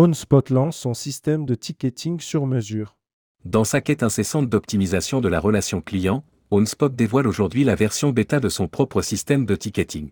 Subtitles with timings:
[0.00, 2.96] OnSpot lance son système de ticketing sur mesure.
[3.44, 8.38] Dans sa quête incessante d'optimisation de la relation client, OnSpot dévoile aujourd'hui la version bêta
[8.38, 10.10] de son propre système de ticketing.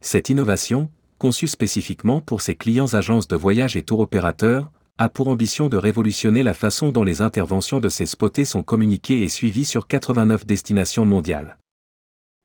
[0.00, 5.28] Cette innovation, conçue spécifiquement pour ses clients agences de voyage et tour opérateurs, a pour
[5.28, 9.66] ambition de révolutionner la façon dont les interventions de ces spotés sont communiquées et suivies
[9.66, 11.58] sur 89 destinations mondiales.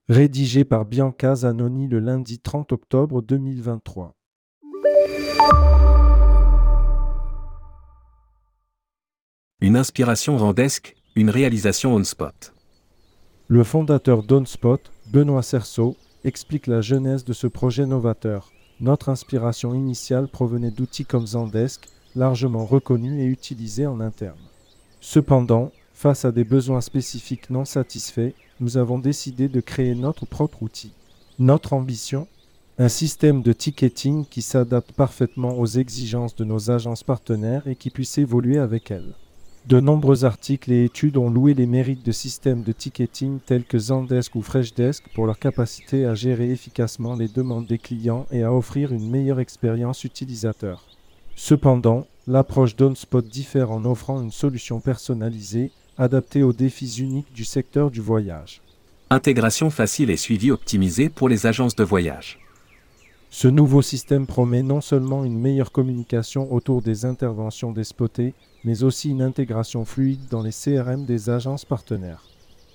[0.09, 4.13] Rédigé par Bianca Zanoni le lundi 30 octobre 2023.
[9.65, 12.53] Une inspiration Vendesque, une réalisation on-spot.
[13.47, 18.51] Le fondateur d'OnSpot, Benoît Cerceau, explique la genèse de ce projet novateur.
[18.79, 24.37] Notre inspiration initiale provenait d'outils comme Zendesk, largement reconnus et utilisés en interne.
[25.01, 30.61] Cependant, face à des besoins spécifiques non satisfaits, nous avons décidé de créer notre propre
[30.61, 30.91] outil.
[31.39, 32.27] Notre ambition?
[32.77, 37.89] Un système de ticketing qui s'adapte parfaitement aux exigences de nos agences partenaires et qui
[37.89, 39.15] puisse évoluer avec elles.
[39.67, 43.79] De nombreux articles et études ont loué les mérites de systèmes de ticketing tels que
[43.79, 48.53] Zendesk ou Freshdesk pour leur capacité à gérer efficacement les demandes des clients et à
[48.53, 50.83] offrir une meilleure expérience utilisateur.
[51.35, 57.89] Cependant, l'approche d'OnSpot diffère en offrant une solution personnalisée, adaptée aux défis uniques du secteur
[57.89, 58.61] du voyage.
[59.09, 62.44] Intégration facile et suivi optimisé pour les agences de voyage.
[63.29, 68.83] Ce nouveau système promet non seulement une meilleure communication autour des interventions des spotés, mais
[68.83, 72.23] aussi une intégration fluide dans les CRM des agences partenaires.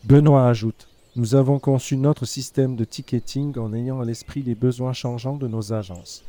[0.05, 4.93] Benoît ajoute Nous avons conçu notre système de ticketing en ayant à l'esprit les besoins
[4.93, 6.23] changeants de nos agences.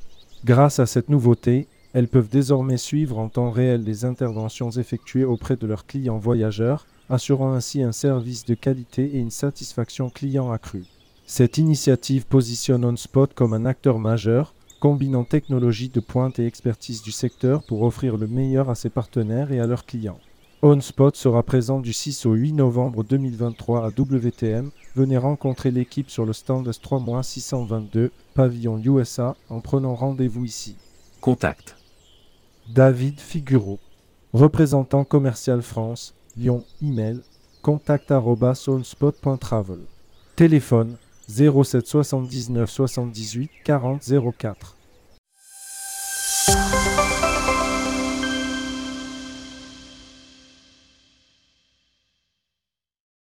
[0.44, 5.58] Grâce à cette nouveauté, elles peuvent désormais suivre en temps réel les interventions effectuées auprès
[5.58, 10.86] de leurs clients voyageurs, assurant ainsi un service de qualité et une satisfaction client accrue.
[11.34, 17.14] Cette initiative positionne OnSpot comme un acteur majeur, combinant technologie de pointe et expertise du
[17.14, 20.20] secteur pour offrir le meilleur à ses partenaires et à leurs clients.
[20.62, 24.72] OnSpot sera présent du 6 au 8 novembre 2023 à WTM.
[24.98, 30.76] Venez rencontrer l'équipe sur le stand S3 622, pavillon USA, en prenant rendez-vous ici.
[31.22, 31.78] Contact.
[32.74, 33.80] David Figuro,
[34.34, 37.22] représentant commercial France, Lyon, email
[37.62, 39.80] contact@onspot.travel.
[40.36, 40.98] Téléphone
[41.30, 44.76] 07 79 78 40 04.